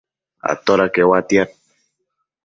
atoda 0.51 0.85
queuatiad? 0.93 1.49